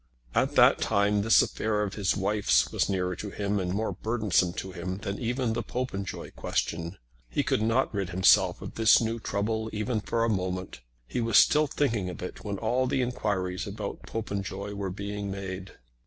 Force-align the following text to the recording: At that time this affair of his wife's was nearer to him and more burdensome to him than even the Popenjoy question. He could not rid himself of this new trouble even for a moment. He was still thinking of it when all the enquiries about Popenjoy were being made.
At 0.33 0.55
that 0.55 0.79
time 0.81 1.21
this 1.21 1.43
affair 1.43 1.83
of 1.83 1.93
his 1.93 2.17
wife's 2.17 2.71
was 2.71 2.89
nearer 2.89 3.15
to 3.17 3.29
him 3.29 3.59
and 3.59 3.71
more 3.71 3.91
burdensome 3.91 4.51
to 4.53 4.71
him 4.71 4.97
than 4.97 5.19
even 5.19 5.53
the 5.53 5.61
Popenjoy 5.61 6.31
question. 6.31 6.97
He 7.29 7.43
could 7.43 7.61
not 7.61 7.93
rid 7.93 8.09
himself 8.09 8.63
of 8.63 8.73
this 8.73 8.99
new 8.99 9.19
trouble 9.19 9.69
even 9.71 10.01
for 10.01 10.23
a 10.23 10.27
moment. 10.27 10.79
He 11.05 11.21
was 11.21 11.37
still 11.37 11.67
thinking 11.67 12.09
of 12.09 12.23
it 12.23 12.43
when 12.43 12.57
all 12.57 12.87
the 12.87 13.03
enquiries 13.03 13.67
about 13.67 14.01
Popenjoy 14.07 14.73
were 14.73 14.89
being 14.89 15.29
made. 15.29 15.73